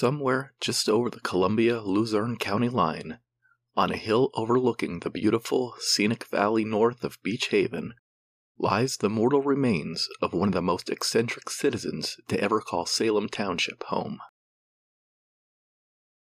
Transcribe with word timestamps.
Somewhere 0.00 0.54
just 0.62 0.88
over 0.88 1.10
the 1.10 1.20
Columbia 1.20 1.82
Luzerne 1.82 2.38
County 2.38 2.70
line, 2.70 3.18
on 3.76 3.92
a 3.92 3.98
hill 3.98 4.30
overlooking 4.32 5.00
the 5.00 5.10
beautiful, 5.10 5.74
scenic 5.78 6.24
valley 6.24 6.64
north 6.64 7.04
of 7.04 7.22
Beach 7.22 7.48
Haven, 7.48 7.92
lies 8.56 8.96
the 8.96 9.10
mortal 9.10 9.42
remains 9.42 10.08
of 10.22 10.32
one 10.32 10.48
of 10.48 10.54
the 10.54 10.62
most 10.62 10.88
eccentric 10.88 11.50
citizens 11.50 12.16
to 12.28 12.40
ever 12.40 12.62
call 12.62 12.86
Salem 12.86 13.28
Township 13.28 13.82
home. 13.88 14.20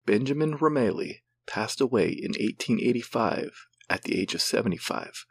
Benjamin 0.05 0.57
Remaley 0.57 1.23
passed 1.45 1.81
away 1.81 2.07
in 2.07 2.31
1885 2.39 3.51
at 3.89 4.03
the 4.03 4.17
age 4.17 4.33
of 4.33 4.41
75, 4.41 5.25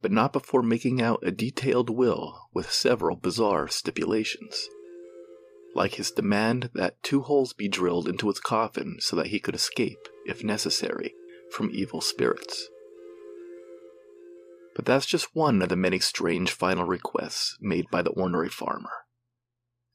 but 0.00 0.10
not 0.10 0.32
before 0.32 0.62
making 0.62 1.02
out 1.02 1.20
a 1.22 1.30
detailed 1.30 1.90
will 1.90 2.48
with 2.54 2.72
several 2.72 3.14
bizarre 3.14 3.68
stipulations 3.68 4.66
like 5.74 5.94
his 5.94 6.10
demand 6.10 6.70
that 6.74 7.02
two 7.02 7.22
holes 7.22 7.52
be 7.52 7.68
drilled 7.68 8.08
into 8.08 8.28
his 8.28 8.40
coffin 8.40 8.96
so 9.00 9.16
that 9.16 9.28
he 9.28 9.40
could 9.40 9.54
escape, 9.54 10.08
if 10.26 10.44
necessary, 10.44 11.14
from 11.50 11.70
evil 11.72 12.00
spirits. 12.00 12.68
But 14.74 14.84
that's 14.84 15.06
just 15.06 15.34
one 15.34 15.60
of 15.62 15.68
the 15.68 15.76
many 15.76 15.98
strange 15.98 16.52
final 16.52 16.84
requests 16.84 17.56
made 17.60 17.86
by 17.90 18.02
the 18.02 18.10
ornery 18.10 18.48
farmer. 18.48 18.90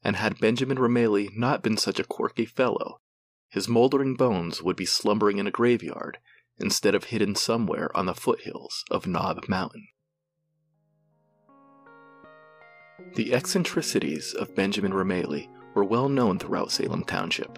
And 0.04 0.16
had 0.16 0.38
Benjamin 0.38 0.78
Remaley 0.78 1.28
not 1.36 1.62
been 1.62 1.76
such 1.76 1.98
a 1.98 2.04
quirky 2.04 2.44
fellow, 2.44 3.00
his 3.48 3.68
moldering 3.68 4.14
bones 4.14 4.62
would 4.62 4.76
be 4.76 4.86
slumbering 4.86 5.38
in 5.38 5.46
a 5.46 5.52
graveyard 5.52 6.18
instead 6.58 6.94
of 6.94 7.04
hidden 7.04 7.34
somewhere 7.34 7.96
on 7.96 8.06
the 8.06 8.14
foothills 8.14 8.84
of 8.90 9.06
Knob 9.06 9.48
Mountain. 9.48 9.88
The 13.14 13.32
eccentricities 13.32 14.34
of 14.34 14.54
Benjamin 14.54 14.92
Remaley 14.92 15.48
were 15.78 15.84
well 15.84 16.08
known 16.08 16.40
throughout 16.40 16.72
Salem 16.72 17.04
Township, 17.04 17.56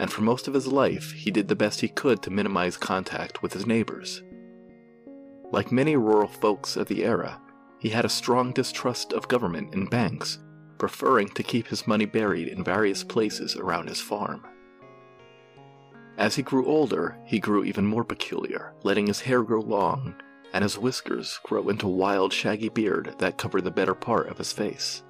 and 0.00 0.10
for 0.10 0.22
most 0.22 0.48
of 0.48 0.54
his 0.54 0.66
life 0.66 1.12
he 1.12 1.30
did 1.30 1.48
the 1.48 1.54
best 1.54 1.82
he 1.82 1.88
could 1.88 2.22
to 2.22 2.30
minimize 2.30 2.78
contact 2.78 3.42
with 3.42 3.52
his 3.52 3.66
neighbors. 3.66 4.22
Like 5.52 5.70
many 5.70 5.96
rural 5.96 6.28
folks 6.28 6.76
of 6.76 6.88
the 6.88 7.04
era, 7.04 7.38
he 7.78 7.90
had 7.90 8.06
a 8.06 8.08
strong 8.08 8.52
distrust 8.52 9.12
of 9.12 9.28
government 9.28 9.74
and 9.74 9.90
banks, 9.90 10.38
preferring 10.78 11.28
to 11.28 11.42
keep 11.42 11.66
his 11.66 11.86
money 11.86 12.06
buried 12.06 12.48
in 12.48 12.64
various 12.64 13.04
places 13.04 13.54
around 13.54 13.90
his 13.90 14.00
farm. 14.00 14.42
As 16.16 16.36
he 16.36 16.42
grew 16.42 16.64
older, 16.64 17.18
he 17.26 17.38
grew 17.38 17.64
even 17.64 17.84
more 17.84 18.04
peculiar, 18.04 18.72
letting 18.82 19.08
his 19.08 19.20
hair 19.20 19.42
grow 19.42 19.60
long 19.60 20.14
and 20.54 20.62
his 20.62 20.78
whiskers 20.78 21.38
grow 21.42 21.68
into 21.68 21.86
wild, 21.86 22.32
shaggy 22.32 22.70
beard 22.70 23.14
that 23.18 23.36
covered 23.36 23.64
the 23.64 23.70
better 23.70 23.94
part 23.94 24.28
of 24.28 24.38
his 24.38 24.54
face. 24.54 25.02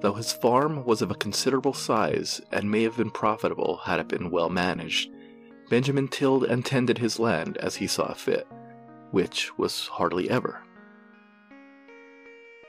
Though 0.00 0.14
his 0.14 0.32
farm 0.32 0.84
was 0.84 1.02
of 1.02 1.10
a 1.10 1.14
considerable 1.16 1.74
size 1.74 2.40
and 2.50 2.70
may 2.70 2.84
have 2.84 2.96
been 2.96 3.10
profitable 3.10 3.82
had 3.84 4.00
it 4.00 4.08
been 4.08 4.30
well 4.30 4.48
managed, 4.48 5.10
Benjamin 5.68 6.08
tilled 6.08 6.44
and 6.44 6.64
tended 6.64 6.98
his 6.98 7.18
land 7.18 7.58
as 7.58 7.76
he 7.76 7.86
saw 7.86 8.12
fit, 8.14 8.46
which 9.10 9.56
was 9.58 9.88
hardly 9.88 10.30
ever. 10.30 10.62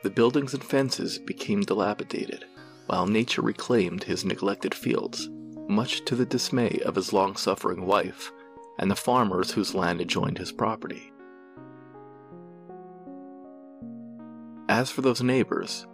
The 0.04 0.10
buildings 0.10 0.54
and 0.54 0.64
fences 0.64 1.20
became 1.20 1.62
dilapidated, 1.62 2.46
while 2.88 3.08
nature 3.08 3.42
reclaimed 3.42 4.04
his 4.04 4.26
neglected 4.26 4.76
fields, 4.76 5.30
much 5.70 6.04
to 6.06 6.16
the 6.16 6.26
dismay 6.26 6.82
of 6.86 6.96
his 6.96 7.14
long 7.14 7.36
suffering 7.38 7.86
wife 7.86 8.32
and 8.78 8.92
the 8.92 8.96
farmers 8.96 9.52
whose 9.52 9.76
land 9.76 10.02
adjoined 10.02 10.38
his 10.38 10.52
property. 10.52 11.14
As 14.68 14.90
for 14.90 15.02
those 15.02 15.22
neighbors, 15.22 15.86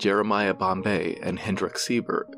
Jeremiah 0.00 0.54
Bombay 0.54 1.18
and 1.22 1.38
Hendrik 1.38 1.76
Siebert. 1.78 2.34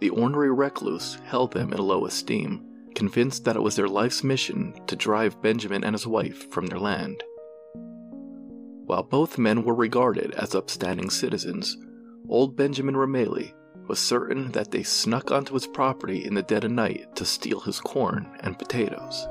The 0.00 0.10
ornery 0.10 0.52
recluse 0.52 1.14
held 1.24 1.54
them 1.54 1.72
in 1.72 1.78
low 1.78 2.04
esteem, 2.04 2.62
convinced 2.94 3.46
that 3.46 3.56
it 3.56 3.62
was 3.62 3.74
their 3.74 3.88
life's 3.88 4.22
mission 4.22 4.74
to 4.86 4.94
drive 4.94 5.40
Benjamin 5.40 5.82
and 5.82 5.94
his 5.94 6.06
wife 6.06 6.50
from 6.50 6.66
their 6.66 6.78
land. 6.78 7.24
While 8.84 9.02
both 9.02 9.38
men 9.38 9.64
were 9.64 9.74
regarded 9.74 10.32
as 10.32 10.54
upstanding 10.54 11.08
citizens, 11.08 11.74
old 12.28 12.54
Benjamin 12.54 12.96
Remaley 12.96 13.54
was 13.88 13.98
certain 13.98 14.52
that 14.52 14.70
they 14.70 14.82
snuck 14.82 15.30
onto 15.30 15.54
his 15.54 15.66
property 15.66 16.22
in 16.22 16.34
the 16.34 16.42
dead 16.42 16.64
of 16.64 16.70
night 16.70 17.16
to 17.16 17.24
steal 17.24 17.60
his 17.60 17.80
corn 17.80 18.28
and 18.40 18.58
potatoes. 18.58 19.26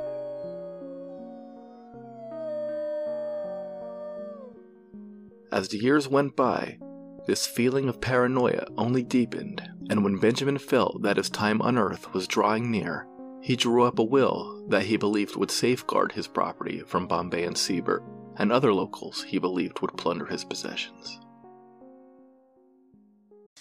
As 5.51 5.67
the 5.67 5.77
years 5.77 6.07
went 6.07 6.35
by, 6.35 6.79
this 7.25 7.47
feeling 7.47 7.87
of 7.87 8.01
paranoia 8.01 8.65
only 8.77 9.03
deepened, 9.03 9.61
and 9.89 10.03
when 10.03 10.19
Benjamin 10.19 10.57
felt 10.57 11.01
that 11.03 11.17
his 11.17 11.29
time 11.29 11.61
on 11.61 11.77
Earth 11.77 12.13
was 12.13 12.27
drawing 12.27 12.69
near, 12.69 13.07
he 13.41 13.55
drew 13.55 13.83
up 13.83 13.99
a 13.99 14.03
will 14.03 14.65
that 14.69 14.83
he 14.83 14.97
believed 14.97 15.35
would 15.35 15.51
safeguard 15.51 16.11
his 16.11 16.27
property 16.27 16.79
from 16.79 17.07
Bombay 17.07 17.43
and 17.43 17.57
Siebert 17.57 18.03
and 18.37 18.51
other 18.51 18.73
locals 18.73 19.23
he 19.23 19.37
believed 19.37 19.79
would 19.81 19.95
plunder 19.97 20.25
his 20.25 20.43
possessions. 20.43 21.19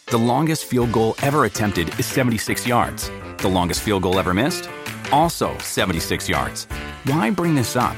The 0.07 0.19
longest 0.19 0.67
field 0.67 0.93
goal 0.93 1.15
ever 1.23 1.47
attempted 1.47 1.89
is 1.99 2.07
76 2.07 2.67
yards. 2.67 3.11
The 3.39 3.49
longest 3.49 3.81
field 3.83 4.03
goal 4.03 4.19
ever 4.19 4.35
missed? 4.35 4.69
Also 5.11 5.57
76 5.59 6.29
yards. 6.29 6.67
Why 7.05 7.31
bring 7.31 7.55
this 7.55 7.77
up? 7.77 7.97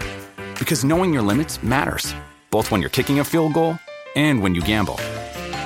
Because 0.59 0.85
knowing 0.85 1.13
your 1.13 1.23
limits 1.23 1.63
matters, 1.63 2.15
both 2.51 2.71
when 2.71 2.81
you're 2.81 2.91
kicking 2.91 3.19
a 3.19 3.25
field 3.25 3.53
goal 3.53 3.79
and 4.17 4.41
when 4.41 4.55
you 4.55 4.63
gamble. 4.63 4.99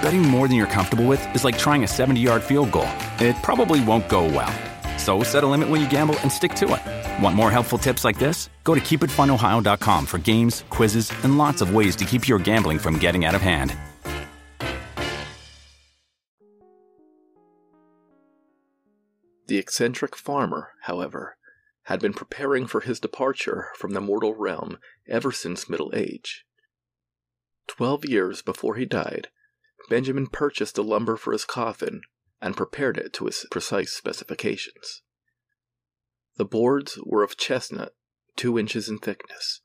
Betting 0.01 0.23
more 0.23 0.47
than 0.47 0.57
you're 0.57 0.67
comfortable 0.67 1.07
with 1.07 1.21
is 1.35 1.45
like 1.45 1.59
trying 1.59 1.83
a 1.83 1.89
70 1.89 2.21
yard 2.21 2.43
field 2.43 2.71
goal. 2.71 2.89
It 3.19 3.37
probably 3.43 3.83
won't 3.83 4.09
go 4.09 4.25
well. 4.25 4.53
So 4.97 5.23
set 5.23 5.45
a 5.45 5.47
limit 5.47 5.69
when 5.69 5.81
you 5.81 5.89
gamble 5.89 6.19
and 6.21 6.31
stick 6.31 6.55
to 6.55 6.75
it. 6.75 7.23
Want 7.23 7.35
more 7.35 7.51
helpful 7.51 7.79
tips 7.79 8.05
like 8.05 8.19
this? 8.19 8.51
Go 8.65 8.75
to 8.75 8.81
keepitfunohio.com 8.81 10.07
for 10.07 10.19
games, 10.19 10.65
quizzes, 10.71 11.13
and 11.25 11.39
lots 11.39 11.63
of 11.63 11.75
ways 11.75 11.97
to 11.97 12.05
keep 12.05 12.29
your 12.29 12.39
gambling 12.39 12.79
from 12.79 12.99
getting 12.99 13.25
out 13.25 13.35
of 13.35 13.41
hand. 13.41 13.77
The 19.47 19.57
eccentric 19.57 20.15
farmer, 20.15 20.73
however, 20.83 21.39
had 21.85 22.01
been 22.01 22.13
preparing 22.13 22.67
for 22.67 22.83
his 22.83 23.01
departure 23.01 23.69
from 23.75 23.93
the 23.93 24.01
mortal 24.01 24.35
realm 24.35 24.79
ever 25.09 25.33
since 25.33 25.71
middle 25.71 25.91
age. 25.95 26.45
Twelve 27.67 28.05
years 28.05 28.43
before 28.43 28.75
he 28.75 28.85
died, 28.85 29.29
Benjamin 29.89 30.27
purchased 30.27 30.75
the 30.75 30.85
lumber 30.85 31.17
for 31.17 31.33
his 31.33 31.45
coffin 31.45 32.03
and 32.41 32.57
prepared 32.57 32.99
it 32.99 33.13
to 33.15 33.27
his 33.27 33.47
precise 33.51 33.93
specifications. 33.93 35.03
The 36.37 36.45
boards 36.45 36.99
were 37.05 37.23
of 37.23 37.37
chestnut, 37.37 37.95
two 38.37 38.59
inches 38.59 38.89
in 38.89 38.99
thickness. 38.99 39.61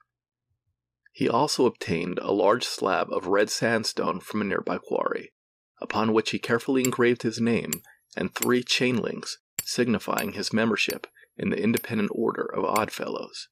He 1.11 1.29
also 1.29 1.67
obtained 1.67 2.17
a 2.19 2.31
large 2.31 2.63
slab 2.63 3.11
of 3.11 3.27
red 3.27 3.51
sandstone 3.51 4.19
from 4.19 4.41
a 4.41 4.45
nearby 4.45 4.79
quarry, 4.79 5.31
upon 5.79 6.13
which 6.13 6.31
he 6.31 6.39
carefully 6.39 6.83
engraved 6.83 7.21
his 7.21 7.39
name 7.39 7.71
and 8.17 8.33
three 8.33 8.63
chain 8.63 8.97
links 8.97 9.37
signifying 9.63 10.33
his 10.33 10.51
membership 10.51 11.07
in 11.37 11.49
the 11.49 11.61
Independent 11.61 12.09
Order 12.13 12.45
of 12.45 12.65
Oddfellows. 12.65 13.49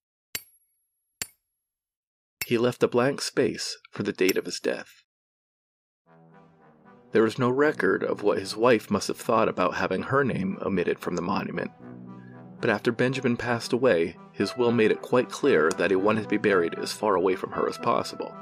He 2.46 2.58
left 2.58 2.84
a 2.84 2.88
blank 2.88 3.22
space 3.22 3.78
for 3.92 4.04
the 4.04 4.12
date 4.12 4.38
of 4.38 4.46
his 4.46 4.60
death. 4.60 5.01
There 7.12 7.26
is 7.26 7.38
no 7.38 7.50
record 7.50 8.04
of 8.04 8.24
what 8.24 8.40
his 8.40 8.56
wife 8.56 8.90
must 8.90 9.10
have 9.10 9.18
thought 9.18 9.50
about 9.50 9.76
having 9.76 10.04
her 10.04 10.24
name 10.24 10.58
omitted 10.62 11.00
from 11.00 11.16
the 11.16 11.22
monument. 11.22 11.72
But 12.62 12.70
after 12.70 12.92
Benjamin 12.92 13.36
passed 13.36 13.74
away, 13.74 14.16
his 14.32 14.56
will 14.56 14.72
made 14.72 14.92
it 14.92 15.02
quite 15.02 15.30
clear 15.30 15.70
that 15.78 15.92
he 15.92 15.96
wanted 15.96 16.24
to 16.24 16.30
be 16.30 16.38
buried 16.38 16.80
as 16.80 16.94
far 16.94 17.16
away 17.16 17.36
from 17.36 17.52
her 17.52 17.68
as 17.68 17.78
possible. 17.78 18.34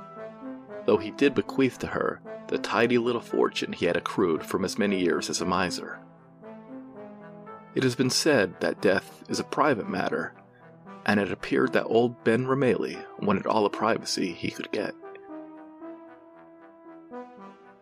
Though 0.86 0.98
he 0.98 1.12
did 1.12 1.34
bequeath 1.34 1.80
to 1.80 1.88
her 1.88 2.22
the 2.50 2.58
tidy 2.58 2.98
little 2.98 3.22
fortune 3.22 3.74
he 3.74 3.86
had 3.86 3.96
accrued 3.96 4.44
from 4.44 4.64
his 4.64 4.78
many 4.78 5.00
years 5.00 5.30
as 5.30 5.40
a 5.40 5.46
miser. 5.46 6.00
It 7.76 7.84
has 7.84 7.96
been 7.96 8.10
said 8.10 8.60
that 8.60 8.82
death 8.82 9.24
is 9.30 9.40
a 9.40 9.44
private 9.44 9.88
matter, 9.88 10.34
and 11.06 11.20
it 11.20 11.32
appeared 11.32 11.74
that 11.74 11.86
old 11.86 12.24
Ben 12.24 12.46
Remaley 12.46 13.04
wanted 13.20 13.46
all 13.46 13.64
the 13.64 13.70
privacy 13.70 14.34
he 14.34 14.50
could 14.50 14.72
get. 14.72 14.96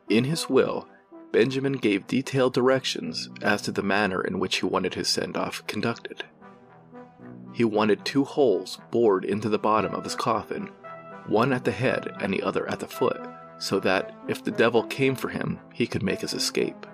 In 0.10 0.24
his 0.24 0.50
will, 0.50 0.88
Benjamin 1.32 1.74
gave 1.74 2.08
detailed 2.08 2.54
directions 2.54 3.30
as 3.42 3.62
to 3.64 3.72
the 3.72 3.84
manner 3.84 4.22
in 4.22 4.40
which 4.40 4.58
he 4.58 4.66
wanted 4.66 4.94
his 4.94 5.10
send 5.10 5.36
off 5.36 5.66
conducted. 5.68 6.24
He 7.54 7.66
wanted 7.66 8.06
two 8.06 8.24
holes 8.24 8.80
bored 8.92 9.26
into 9.26 9.50
the 9.50 9.60
bottom 9.60 9.94
of 9.94 10.04
his 10.04 10.16
coffin, 10.16 10.70
one 11.28 11.52
at 11.52 11.66
the 11.66 11.72
head 11.72 12.16
and 12.22 12.34
the 12.34 12.42
other 12.42 12.70
at 12.70 12.80
the 12.80 12.88
foot, 12.88 13.20
so 13.58 13.80
that 13.82 14.16
if 14.28 14.44
the 14.44 14.52
devil 14.52 14.84
came 14.84 15.16
for 15.16 15.30
him, 15.30 15.60
he 15.74 15.88
could 15.88 16.04
make 16.04 16.22
his 16.22 16.34
escape. 16.34 16.86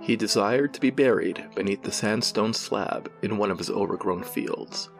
He 0.00 0.16
desired 0.16 0.74
to 0.74 0.80
be 0.80 0.90
buried 0.90 1.46
beneath 1.54 1.82
the 1.82 1.92
sandstone 1.92 2.52
slab 2.52 3.10
in 3.22 3.38
one 3.38 3.50
of 3.50 3.58
his 3.58 3.70
overgrown 3.70 4.24
fields. 4.24 4.90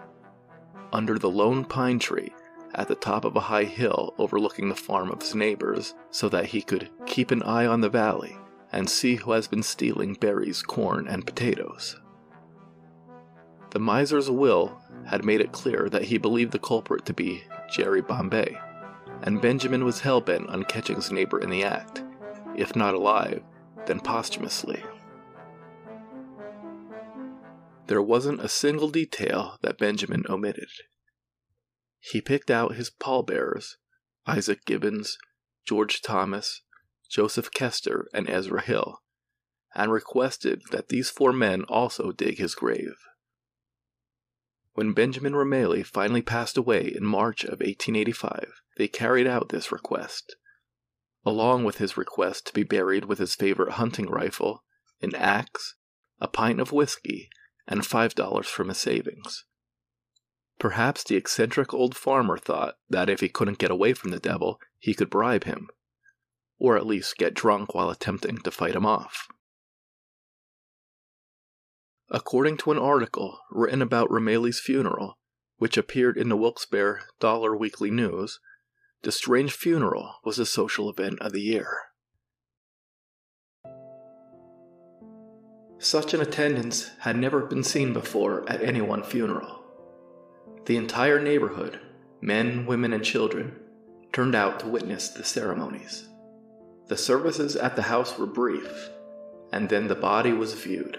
Under 0.93 1.19
the 1.19 1.31
lone 1.31 1.65
pine 1.65 1.99
tree 1.99 2.33
at 2.75 2.89
the 2.89 2.95
top 2.95 3.25
of 3.25 3.37
a 3.37 3.41
high 3.41 3.65
hill 3.65 4.15
overlooking 4.19 4.69
the 4.69 4.75
farm 4.75 5.11
of 5.11 5.23
his 5.23 5.35
neighbors 5.35 5.95
so 6.11 6.29
that 6.29 6.47
he 6.47 6.61
could 6.61 6.91
keep 7.07 7.31
an 7.31 7.43
eye 7.43 7.67
on 7.67 7.81
the 7.81 7.89
valley 7.89 8.37
and 8.73 8.91
see 8.91 9.17
who 9.17 9.33
has 9.33 9.47
been 9.47 9.63
stealing 9.63 10.15
berries, 10.15 10.63
corn, 10.63 11.07
and 11.07 11.27
potatoes. 11.27 12.01
The 13.71 13.79
miser's 13.81 14.31
will 14.31 14.81
had 15.07 15.25
made 15.25 15.41
it 15.41 15.53
clear 15.53 15.89
that 15.91 16.05
he 16.05 16.19
believed 16.19 16.53
the 16.53 16.59
culprit 16.59 17.05
to 17.07 17.13
be 17.13 17.45
Jerry 17.71 18.03
Bombay, 18.03 18.57
and 19.23 19.41
Benjamin 19.41 19.85
was 19.85 20.01
hell 20.01 20.21
bent 20.21 20.49
on 20.49 20.65
catching 20.65 20.97
his 20.97 21.13
neighbor 21.13 21.41
in 21.41 21.51
the 21.51 21.65
act, 21.65 22.03
if 22.57 22.75
not 22.75 22.95
alive, 22.95 23.43
then 23.87 24.01
posthumously. 24.01 24.83
There 27.87 28.03
wasn't 28.03 28.41
a 28.41 28.49
single 28.49 28.89
detail 28.89 29.59
that 29.61 29.79
Benjamin 29.79 30.25
omitted. 30.29 30.71
He 32.11 32.21
picked 32.21 32.51
out 32.51 32.75
his 32.75 32.91
pallbearers 32.91 33.79
Isaac 34.27 34.67
Gibbons, 34.67 35.17
George 35.65 36.03
Thomas, 36.03 36.61
Joseph 37.09 37.51
Kester, 37.51 38.09
and 38.13 38.29
Ezra 38.29 38.61
Hill, 38.61 39.03
and 39.75 39.91
requested 39.91 40.63
that 40.71 40.89
these 40.89 41.09
four 41.09 41.33
men 41.33 41.65
also 41.65 42.13
dig 42.13 42.37
his 42.37 42.55
grave. 42.55 42.97
When 44.75 44.93
Benjamin 44.93 45.33
Remaley 45.33 45.85
finally 45.85 46.21
passed 46.21 46.59
away 46.59 46.93
in 46.95 47.07
March 47.07 47.43
of 47.43 47.61
1885, 47.61 48.61
they 48.77 48.89
carried 48.89 49.27
out 49.27 49.49
this 49.49 49.73
request, 49.73 50.37
along 51.25 51.65
with 51.65 51.79
his 51.79 51.97
request 51.97 52.47
to 52.49 52.53
be 52.53 52.65
buried 52.65 53.07
with 53.07 53.19
his 53.19 53.35
favorite 53.35 53.73
hunting 53.73 54.11
rifle, 54.11 54.63
an 55.01 55.15
axe, 55.15 55.77
a 56.21 56.29
pint 56.29 56.61
of 56.61 56.73
whiskey, 56.73 57.31
and 57.67 57.87
five 57.87 58.15
dollars 58.15 58.47
from 58.47 58.69
his 58.69 58.79
savings. 58.79 59.45
Perhaps 60.59 61.05
the 61.05 61.17
eccentric 61.17 61.75
old 61.75 61.97
farmer 61.97 62.39
thought 62.39 62.77
that 62.89 63.11
if 63.11 63.21
he 63.21 63.29
couldn't 63.29 63.59
get 63.59 63.71
away 63.71 63.93
from 63.93 64.11
the 64.11 64.21
devil, 64.21 64.61
he 64.79 64.95
could 64.95 65.11
bribe 65.11 65.45
him, 65.45 65.69
or 66.59 66.77
at 66.77 66.87
least 66.87 67.17
get 67.17 67.35
drunk 67.35 67.75
while 67.75 67.91
attempting 67.91 68.39
to 68.39 68.51
fight 68.51 68.75
him 68.75 68.87
off. 68.87 69.29
According 72.11 72.59
to 72.59 72.71
an 72.71 72.79
article 72.79 73.41
written 73.51 73.83
about 73.83 74.11
Remaley's 74.11 74.61
funeral, 74.61 75.19
which 75.57 75.77
appeared 75.77 76.17
in 76.17 76.29
the 76.29 76.37
Wilkes-Barre 76.37 77.03
Dollar 77.19 77.57
Weekly 77.57 77.91
News, 77.91 78.41
the 79.03 79.13
strange 79.13 79.53
funeral 79.53 80.17
was 80.25 80.37
the 80.37 80.47
social 80.47 80.89
event 80.89 81.19
of 81.21 81.33
the 81.33 81.43
year. 81.43 81.79
Such 85.79 86.15
an 86.15 86.21
attendance 86.21 86.91
had 87.01 87.17
never 87.17 87.41
been 87.41 87.65
seen 87.65 87.93
before 87.93 88.49
at 88.49 88.63
any 88.63 88.81
one 88.81 89.03
funeral. 89.03 89.64
The 90.67 90.77
entire 90.79 91.21
neighborhood, 91.21 91.79
men, 92.23 92.65
women, 92.65 92.93
and 92.95 93.05
children, 93.05 93.55
turned 94.13 94.35
out 94.35 94.61
to 94.61 94.69
witness 94.69 95.09
the 95.09 95.25
ceremonies. 95.25 96.09
The 96.87 96.97
services 96.97 97.55
at 97.55 97.77
the 97.77 97.83
house 97.83 98.19
were 98.19 98.27
brief, 98.27 98.89
and 99.53 99.69
then 99.69 99.89
the 99.89 99.95
body 99.95 100.33
was 100.33 100.55
viewed. 100.55 100.99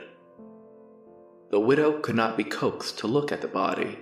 The 1.49 1.59
widow 1.59 1.99
could 1.99 2.15
not 2.15 2.37
be 2.37 2.43
coaxed 2.43 2.99
to 2.99 3.07
look 3.07 3.31
at 3.31 3.41
the 3.41 3.47
body, 3.47 3.97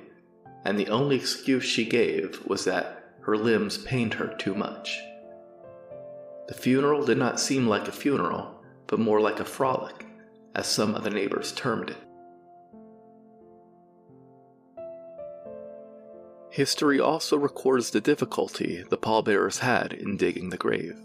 and 0.65 0.77
the 0.77 0.89
only 0.89 1.15
excuse 1.15 1.63
she 1.63 1.85
gave 1.85 2.45
was 2.45 2.65
that 2.65 3.15
her 3.21 3.37
limbs 3.37 3.77
pained 3.77 4.15
her 4.15 4.35
too 4.37 4.55
much. 4.55 4.99
The 6.47 6.53
funeral 6.53 7.05
did 7.05 7.17
not 7.17 7.39
seem 7.39 7.67
like 7.67 7.87
a 7.87 7.91
funeral, 7.93 8.63
but 8.87 8.99
more 8.99 9.21
like 9.21 9.39
a 9.39 9.45
frolic, 9.45 10.05
as 10.55 10.67
some 10.67 10.93
of 10.93 11.03
the 11.03 11.09
neighbors 11.09 11.53
termed 11.53 11.89
it. 11.91 11.97
History 16.53 16.99
also 16.99 17.35
records 17.35 17.89
the 17.89 17.99
difficulty 17.99 18.83
the 18.87 18.95
pallbearers 18.95 19.57
had 19.57 19.91
in 19.91 20.17
digging 20.17 20.51
the 20.51 20.57
grave. 20.57 20.99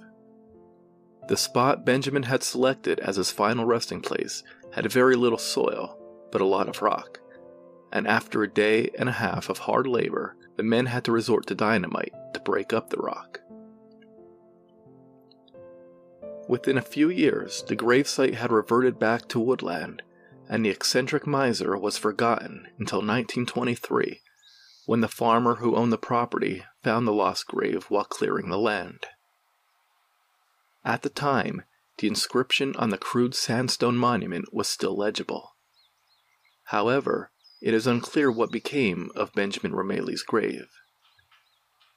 The 1.26 1.38
spot 1.38 1.86
Benjamin 1.86 2.24
had 2.24 2.42
selected 2.42 3.00
as 3.00 3.16
his 3.16 3.30
final 3.30 3.64
resting 3.64 4.02
place 4.02 4.42
had 4.72 4.92
very 4.92 5.16
little 5.16 5.38
soil, 5.38 5.98
but 6.30 6.42
a 6.42 6.44
lot 6.44 6.68
of 6.68 6.82
rock. 6.82 7.20
And 7.90 8.06
after 8.06 8.42
a 8.42 8.52
day 8.52 8.90
and 8.98 9.08
a 9.08 9.12
half 9.12 9.48
of 9.48 9.56
hard 9.56 9.86
labor, 9.86 10.36
the 10.58 10.62
men 10.62 10.84
had 10.84 11.02
to 11.04 11.12
resort 11.12 11.46
to 11.46 11.54
dynamite 11.54 12.12
to 12.34 12.40
break 12.40 12.74
up 12.74 12.90
the 12.90 12.98
rock. 12.98 13.40
Within 16.46 16.76
a 16.76 16.82
few 16.82 17.08
years, 17.08 17.64
the 17.66 17.74
gravesite 17.74 18.34
had 18.34 18.52
reverted 18.52 18.98
back 18.98 19.26
to 19.28 19.40
woodland, 19.40 20.02
and 20.46 20.62
the 20.62 20.70
eccentric 20.70 21.26
miser 21.26 21.74
was 21.78 21.96
forgotten 21.96 22.68
until 22.78 22.98
1923, 22.98 24.20
when 24.88 25.02
the 25.02 25.06
farmer 25.06 25.56
who 25.56 25.76
owned 25.76 25.92
the 25.92 25.98
property 25.98 26.64
found 26.82 27.06
the 27.06 27.12
lost 27.12 27.46
grave 27.46 27.84
while 27.90 28.06
clearing 28.06 28.48
the 28.48 28.56
land. 28.56 29.04
At 30.82 31.02
the 31.02 31.10
time, 31.10 31.64
the 31.98 32.08
inscription 32.08 32.74
on 32.76 32.88
the 32.88 32.96
crude 32.96 33.34
sandstone 33.34 33.98
monument 33.98 34.46
was 34.50 34.66
still 34.66 34.96
legible. 34.96 35.50
However, 36.68 37.30
it 37.60 37.74
is 37.74 37.86
unclear 37.86 38.30
what 38.30 38.50
became 38.50 39.10
of 39.14 39.34
Benjamin 39.34 39.72
Remaley's 39.72 40.22
grave. 40.22 40.70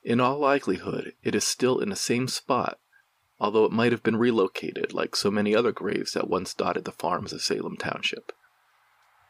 In 0.04 0.20
all 0.20 0.40
likelihood, 0.40 1.14
it 1.24 1.34
is 1.34 1.46
still 1.46 1.80
in 1.80 1.88
the 1.88 1.96
same 1.96 2.28
spot, 2.28 2.78
although 3.40 3.64
it 3.64 3.72
might 3.72 3.94
have 3.94 4.04
been 4.04 4.18
relocated 4.18 4.92
like 4.92 5.16
so 5.16 5.32
many 5.32 5.56
other 5.56 5.72
graves 5.72 6.12
that 6.12 6.28
once 6.28 6.54
dotted 6.54 6.84
the 6.84 6.92
farms 6.92 7.32
of 7.32 7.42
Salem 7.42 7.78
Township. 7.78 8.34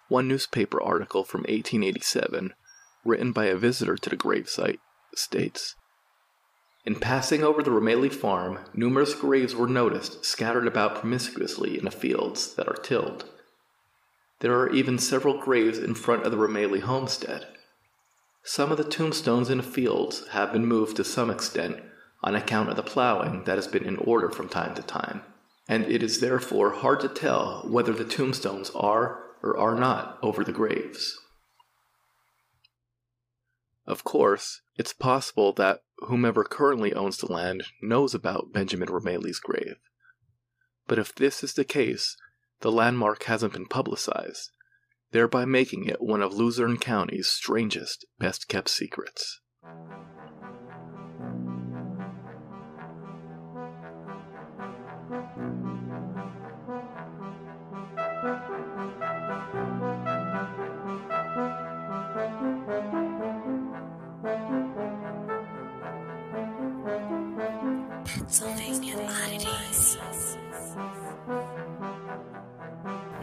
One 0.08 0.28
newspaper 0.28 0.82
article 0.82 1.24
from 1.24 1.42
1887, 1.42 2.56
written 3.04 3.32
by 3.32 3.46
a 3.46 3.56
visitor 3.56 3.96
to 3.98 4.10
the 4.10 4.18
gravesite, 4.18 4.80
states 5.16 5.76
In 6.86 6.96
passing 6.96 7.44
over 7.44 7.62
the 7.62 7.72
Remaley 7.72 8.12
farm, 8.12 8.60
numerous 8.74 9.14
graves 9.14 9.56
were 9.56 9.68
noticed 9.68 10.26
scattered 10.26 10.68
about 10.68 10.96
promiscuously 10.96 11.78
in 11.78 11.86
the 11.86 11.92
fields 11.92 12.54
that 12.56 12.68
are 12.68 12.82
tilled. 12.82 13.26
There 14.40 14.58
are 14.60 14.70
even 14.70 14.98
several 14.98 15.40
graves 15.40 15.78
in 15.78 15.96
front 15.96 16.24
of 16.24 16.32
the 16.32 16.38
Remaley 16.38 16.82
homestead. 16.82 17.48
Some 18.44 18.72
of 18.72 18.78
the 18.78 18.84
tombstones 18.84 19.50
in 19.50 19.58
the 19.58 19.64
fields 19.64 20.28
have 20.30 20.52
been 20.52 20.66
moved 20.66 20.98
to 20.98 21.04
some 21.04 21.30
extent 21.30 21.78
on 22.24 22.36
account 22.36 22.70
of 22.70 22.76
the 22.76 22.84
plowing 22.84 23.44
that 23.46 23.58
has 23.58 23.68
been 23.68 23.84
in 23.84 23.98
order 23.98 24.30
from 24.30 24.50
time 24.50 24.74
to 24.76 24.82
time, 24.82 25.22
and 25.68 25.86
it 25.86 26.02
is 26.02 26.20
therefore 26.20 26.72
hard 26.72 27.00
to 27.02 27.08
tell 27.08 27.64
whether 27.68 27.94
the 27.94 28.06
tombstones 28.06 28.72
are 28.72 29.24
or 29.44 29.58
are 29.58 29.76
not 29.76 30.18
over 30.22 30.44
the 30.44 30.52
graves. 30.52 31.20
Of 33.92 34.06
course, 34.06 34.62
it's 34.78 34.94
possible 34.94 35.52
that 35.56 35.84
whomever 35.98 36.46
currently 36.46 36.94
owns 36.94 37.18
the 37.18 37.30
land 37.30 37.66
knows 37.82 38.16
about 38.16 38.54
Benjamin 38.54 38.88
Remaley's 38.88 39.42
grave. 39.42 39.76
But 40.88 40.98
if 40.98 41.14
this 41.14 41.44
is 41.44 41.56
the 41.56 41.66
case, 41.66 42.16
the 42.62 42.72
landmark 42.72 43.24
hasn't 43.24 43.52
been 43.52 43.66
publicized, 43.66 44.52
thereby 45.12 45.44
making 45.44 45.88
it 45.88 46.00
one 46.00 46.22
of 46.22 46.34
Luzerne 46.34 46.78
County's 46.78 47.28
strangest, 47.28 48.06
best 48.18 48.48
kept 48.48 48.70
secrets. 48.70 49.42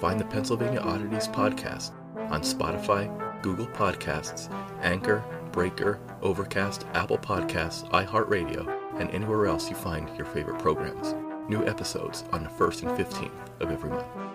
Find 0.00 0.20
the 0.20 0.24
Pennsylvania 0.24 0.78
Oddities 0.78 1.26
podcast 1.26 1.90
on 2.30 2.42
Spotify, 2.42 3.10
Google 3.42 3.66
Podcasts, 3.66 4.48
Anchor, 4.82 5.22
Breaker, 5.50 5.98
Overcast, 6.22 6.86
Apple 6.94 7.18
Podcasts, 7.18 7.88
iHeartRadio, 7.90 9.00
and 9.00 9.10
anywhere 9.10 9.46
else 9.46 9.68
you 9.68 9.76
find 9.76 10.08
your 10.16 10.26
favorite 10.26 10.60
programs. 10.60 11.14
New 11.48 11.66
episodes 11.66 12.24
on 12.32 12.44
the 12.44 12.48
1st 12.50 12.88
and 12.88 12.98
15th 12.98 13.60
of 13.60 13.70
every 13.70 13.90
month. 13.90 14.31